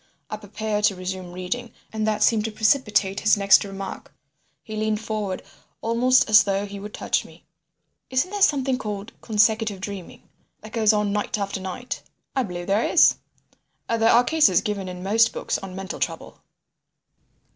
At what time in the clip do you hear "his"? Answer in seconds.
3.19-3.37